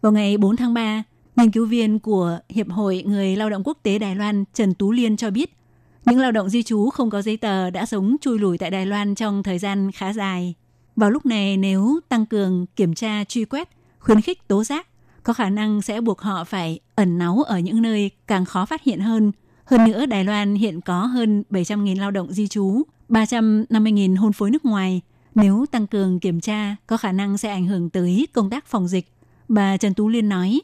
Vào 0.00 0.12
ngày 0.12 0.36
4 0.36 0.56
tháng 0.56 0.74
3, 0.74 1.02
nghiên 1.36 1.50
cứu 1.50 1.66
viên 1.66 1.98
của 1.98 2.38
Hiệp 2.48 2.68
hội 2.68 3.04
Người 3.06 3.36
lao 3.36 3.50
động 3.50 3.62
quốc 3.64 3.78
tế 3.82 3.98
Đài 3.98 4.14
Loan 4.14 4.44
Trần 4.54 4.74
Tú 4.74 4.92
Liên 4.92 5.16
cho 5.16 5.30
biết, 5.30 5.56
những 6.04 6.20
lao 6.20 6.32
động 6.32 6.48
di 6.48 6.62
trú 6.62 6.90
không 6.90 7.10
có 7.10 7.22
giấy 7.22 7.36
tờ 7.36 7.70
đã 7.70 7.86
sống 7.86 8.16
chui 8.20 8.38
lủi 8.38 8.58
tại 8.58 8.70
Đài 8.70 8.86
Loan 8.86 9.14
trong 9.14 9.42
thời 9.42 9.58
gian 9.58 9.92
khá 9.92 10.12
dài. 10.12 10.54
Vào 10.96 11.10
lúc 11.10 11.26
này 11.26 11.56
nếu 11.56 12.00
tăng 12.08 12.26
cường 12.26 12.66
kiểm 12.76 12.94
tra 12.94 13.24
truy 13.24 13.44
quét, 13.44 13.68
khuyến 13.98 14.20
khích 14.20 14.48
tố 14.48 14.64
giác, 14.64 14.86
có 15.22 15.32
khả 15.32 15.50
năng 15.50 15.82
sẽ 15.82 16.00
buộc 16.00 16.20
họ 16.20 16.44
phải 16.44 16.80
ẩn 16.94 17.18
náu 17.18 17.42
ở 17.42 17.58
những 17.58 17.82
nơi 17.82 18.10
càng 18.26 18.44
khó 18.44 18.66
phát 18.66 18.82
hiện 18.82 19.00
hơn. 19.00 19.32
Hơn 19.64 19.90
nữa, 19.90 20.06
Đài 20.06 20.24
Loan 20.24 20.54
hiện 20.54 20.80
có 20.80 21.00
hơn 21.00 21.42
700.000 21.50 22.00
lao 22.00 22.10
động 22.10 22.32
di 22.32 22.48
trú, 22.48 22.82
350.000 23.08 24.16
hôn 24.16 24.32
phối 24.32 24.50
nước 24.50 24.64
ngoài. 24.64 25.00
Nếu 25.34 25.66
tăng 25.70 25.86
cường 25.86 26.20
kiểm 26.20 26.40
tra 26.40 26.76
có 26.86 26.96
khả 26.96 27.12
năng 27.12 27.38
sẽ 27.38 27.50
ảnh 27.50 27.66
hưởng 27.66 27.90
tới 27.90 28.26
công 28.32 28.50
tác 28.50 28.66
phòng 28.66 28.88
dịch. 28.88 29.06
Bà 29.48 29.76
Trần 29.76 29.94
Tú 29.94 30.08
Liên 30.08 30.28
nói. 30.28 30.60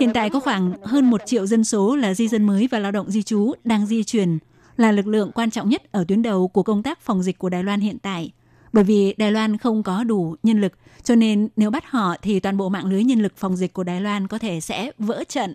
Hiện 0.00 0.12
tại 0.14 0.30
có 0.30 0.40
khoảng 0.40 0.72
hơn 0.82 1.10
một 1.10 1.20
triệu 1.26 1.46
dân 1.46 1.64
số 1.64 1.96
là 1.96 2.14
di 2.14 2.28
dân 2.28 2.46
mới 2.46 2.68
và 2.70 2.78
lao 2.78 2.92
động 2.92 3.10
di 3.10 3.22
trú 3.22 3.52
đang 3.64 3.86
di 3.86 4.04
chuyển 4.04 4.38
là 4.76 4.92
lực 4.92 5.06
lượng 5.06 5.30
quan 5.34 5.50
trọng 5.50 5.68
nhất 5.68 5.92
ở 5.92 6.04
tuyến 6.08 6.22
đầu 6.22 6.48
của 6.48 6.62
công 6.62 6.82
tác 6.82 7.00
phòng 7.00 7.22
dịch 7.22 7.38
của 7.38 7.48
Đài 7.48 7.64
Loan 7.64 7.80
hiện 7.80 7.98
tại– 7.98 8.32
bởi 8.72 8.84
vì 8.84 9.14
Đài 9.18 9.32
Loan 9.32 9.56
không 9.56 9.82
có 9.82 10.04
đủ 10.04 10.36
nhân 10.42 10.60
lực, 10.60 10.72
cho 11.02 11.14
nên 11.14 11.48
nếu 11.56 11.70
bắt 11.70 11.84
họ 11.86 12.14
thì 12.22 12.40
toàn 12.40 12.56
bộ 12.56 12.68
mạng 12.68 12.86
lưới 12.86 13.04
nhân 13.04 13.22
lực 13.22 13.36
phòng 13.36 13.56
dịch 13.56 13.72
của 13.72 13.84
Đài 13.84 14.00
Loan 14.00 14.26
có 14.26 14.38
thể 14.38 14.60
sẽ 14.60 14.90
vỡ 14.98 15.24
trận. 15.28 15.54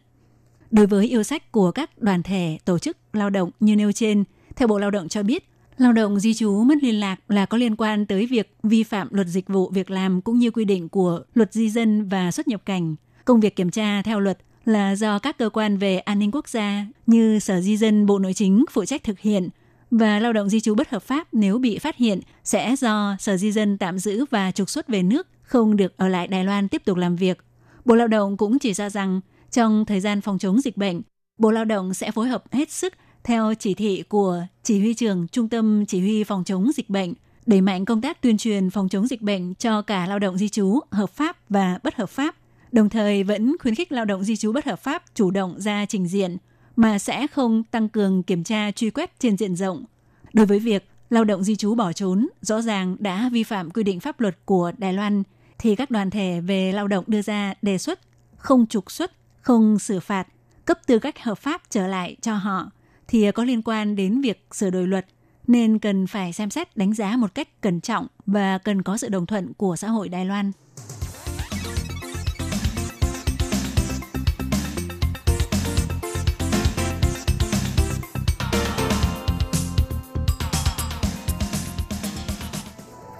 Đối 0.71 0.87
với 0.87 1.07
yêu 1.07 1.23
sách 1.23 1.51
của 1.51 1.71
các 1.71 2.01
đoàn 2.01 2.23
thể, 2.23 2.57
tổ 2.65 2.79
chức 2.79 2.97
lao 3.13 3.29
động 3.29 3.49
như 3.59 3.75
nêu 3.75 3.91
trên, 3.91 4.23
theo 4.55 4.67
Bộ 4.67 4.79
Lao 4.79 4.91
động 4.91 5.09
cho 5.09 5.23
biết, 5.23 5.49
lao 5.77 5.93
động 5.93 6.19
di 6.19 6.33
trú 6.33 6.63
mất 6.63 6.75
liên 6.81 6.99
lạc 6.99 7.19
là 7.27 7.45
có 7.45 7.57
liên 7.57 7.75
quan 7.75 8.05
tới 8.05 8.25
việc 8.25 8.55
vi 8.63 8.83
phạm 8.83 9.07
luật 9.11 9.27
dịch 9.27 9.47
vụ 9.47 9.69
việc 9.69 9.91
làm 9.91 10.21
cũng 10.21 10.39
như 10.39 10.51
quy 10.51 10.65
định 10.65 10.89
của 10.89 11.21
luật 11.33 11.53
di 11.53 11.69
dân 11.69 12.09
và 12.09 12.31
xuất 12.31 12.47
nhập 12.47 12.61
cảnh. 12.65 12.95
Công 13.25 13.39
việc 13.39 13.55
kiểm 13.55 13.71
tra 13.71 14.01
theo 14.01 14.19
luật 14.19 14.37
là 14.65 14.95
do 14.95 15.19
các 15.19 15.37
cơ 15.37 15.49
quan 15.49 15.77
về 15.77 15.99
an 15.99 16.19
ninh 16.19 16.31
quốc 16.31 16.49
gia 16.49 16.85
như 17.07 17.39
Sở 17.39 17.61
Di 17.61 17.77
dân 17.77 18.05
Bộ 18.05 18.19
Nội 18.19 18.33
chính 18.33 18.65
phụ 18.71 18.85
trách 18.85 19.03
thực 19.03 19.19
hiện 19.19 19.49
và 19.97 20.19
lao 20.19 20.33
động 20.33 20.49
di 20.49 20.59
trú 20.59 20.75
bất 20.75 20.89
hợp 20.89 21.03
pháp 21.03 21.27
nếu 21.31 21.59
bị 21.59 21.79
phát 21.79 21.97
hiện 21.97 22.19
sẽ 22.43 22.75
do 22.75 23.15
Sở 23.19 23.37
Di 23.37 23.51
dân 23.51 23.77
tạm 23.77 23.99
giữ 23.99 24.25
và 24.31 24.51
trục 24.51 24.69
xuất 24.69 24.87
về 24.87 25.03
nước, 25.03 25.27
không 25.41 25.77
được 25.77 25.97
ở 25.97 26.07
lại 26.07 26.27
Đài 26.27 26.45
Loan 26.45 26.67
tiếp 26.67 26.81
tục 26.85 26.97
làm 26.97 27.15
việc. 27.15 27.37
Bộ 27.85 27.95
Lao 27.95 28.07
động 28.07 28.37
cũng 28.37 28.59
chỉ 28.59 28.73
ra 28.73 28.89
rằng 28.89 29.21
trong 29.51 29.85
thời 29.85 29.99
gian 29.99 30.21
phòng 30.21 30.39
chống 30.39 30.61
dịch 30.61 30.77
bệnh, 30.77 31.01
Bộ 31.37 31.51
Lao 31.51 31.65
động 31.65 31.93
sẽ 31.93 32.11
phối 32.11 32.27
hợp 32.27 32.43
hết 32.51 32.71
sức 32.71 32.93
theo 33.23 33.53
chỉ 33.59 33.73
thị 33.73 34.03
của 34.09 34.41
Chỉ 34.63 34.79
huy 34.79 34.93
trưởng 34.93 35.27
Trung 35.27 35.49
tâm 35.49 35.85
Chỉ 35.85 35.99
huy 35.99 36.23
phòng 36.23 36.43
chống 36.43 36.71
dịch 36.75 36.89
bệnh, 36.89 37.13
đẩy 37.45 37.61
mạnh 37.61 37.85
công 37.85 38.01
tác 38.01 38.21
tuyên 38.21 38.37
truyền 38.37 38.69
phòng 38.69 38.89
chống 38.89 39.07
dịch 39.07 39.21
bệnh 39.21 39.55
cho 39.55 39.81
cả 39.81 40.05
lao 40.05 40.19
động 40.19 40.37
di 40.37 40.49
trú 40.49 40.79
hợp 40.91 41.09
pháp 41.09 41.49
và 41.49 41.79
bất 41.83 41.95
hợp 41.95 42.09
pháp, 42.09 42.35
đồng 42.71 42.89
thời 42.89 43.23
vẫn 43.23 43.55
khuyến 43.59 43.75
khích 43.75 43.91
lao 43.91 44.05
động 44.05 44.23
di 44.23 44.35
trú 44.35 44.51
bất 44.51 44.65
hợp 44.65 44.79
pháp 44.79 45.03
chủ 45.15 45.31
động 45.31 45.55
ra 45.59 45.85
trình 45.85 46.07
diện, 46.07 46.37
mà 46.75 46.99
sẽ 46.99 47.27
không 47.27 47.63
tăng 47.63 47.89
cường 47.89 48.23
kiểm 48.23 48.43
tra 48.43 48.71
truy 48.71 48.89
quét 48.89 49.19
trên 49.19 49.37
diện 49.37 49.55
rộng. 49.55 49.85
Đối 50.33 50.45
với 50.45 50.59
việc 50.59 50.89
lao 51.09 51.23
động 51.23 51.43
di 51.43 51.55
trú 51.55 51.75
bỏ 51.75 51.93
trốn 51.93 52.27
rõ 52.41 52.61
ràng 52.61 52.95
đã 52.99 53.29
vi 53.33 53.43
phạm 53.43 53.71
quy 53.71 53.83
định 53.83 53.99
pháp 53.99 54.19
luật 54.19 54.37
của 54.45 54.71
Đài 54.77 54.93
Loan, 54.93 55.23
thì 55.57 55.75
các 55.75 55.91
đoàn 55.91 56.09
thể 56.09 56.41
về 56.41 56.71
lao 56.71 56.87
động 56.87 57.03
đưa 57.07 57.21
ra 57.21 57.53
đề 57.61 57.77
xuất 57.77 57.99
không 58.37 58.67
trục 58.67 58.91
xuất 58.91 59.11
không 59.41 59.79
xử 59.79 59.99
phạt, 59.99 60.27
cấp 60.65 60.79
tư 60.85 60.99
cách 60.99 61.23
hợp 61.23 61.37
pháp 61.37 61.61
trở 61.69 61.87
lại 61.87 62.15
cho 62.21 62.35
họ 62.35 62.71
thì 63.07 63.31
có 63.31 63.43
liên 63.43 63.61
quan 63.61 63.95
đến 63.95 64.21
việc 64.21 64.45
sửa 64.51 64.69
đổi 64.69 64.87
luật 64.87 65.05
nên 65.47 65.79
cần 65.79 66.07
phải 66.07 66.33
xem 66.33 66.49
xét 66.49 66.77
đánh 66.77 66.93
giá 66.93 67.15
một 67.17 67.35
cách 67.35 67.61
cẩn 67.61 67.81
trọng 67.81 68.07
và 68.25 68.57
cần 68.57 68.81
có 68.81 68.97
sự 68.97 69.09
đồng 69.09 69.25
thuận 69.25 69.53
của 69.53 69.75
xã 69.75 69.87
hội 69.87 70.09
Đài 70.09 70.25
Loan. 70.25 70.51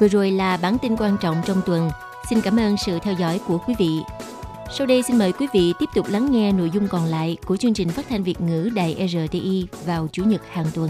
Vừa 0.04 0.10
rồi 0.10 0.32
là 0.32 0.58
bản 0.58 0.78
tin 0.82 0.96
quan 0.98 1.18
trọng 1.22 1.42
trong 1.46 1.62
tuần. 1.66 1.90
Xin 2.30 2.42
cảm 2.42 2.60
ơn 2.60 2.76
sự 2.86 3.00
theo 3.00 3.14
dõi 3.14 3.40
của 3.48 3.58
quý 3.68 3.74
vị. 3.80 4.00
Sau 4.78 4.88
đây 4.88 5.04
xin 5.04 5.18
mời 5.18 5.32
quý 5.32 5.48
vị 5.54 5.74
tiếp 5.80 5.86
tục 5.96 6.06
lắng 6.10 6.32
nghe 6.32 6.52
nội 6.52 6.70
dung 6.74 6.88
còn 6.88 7.06
lại 7.06 7.38
của 7.46 7.58
chương 7.58 7.74
trình 7.74 7.90
phát 7.90 8.06
thanh 8.10 8.24
Việt 8.24 8.42
ngữ 8.42 8.70
Đài 8.76 9.08
RTI 9.10 9.68
vào 9.86 10.08
Chủ 10.12 10.24
nhật 10.24 10.42
hàng 10.52 10.66
tuần. 10.74 10.90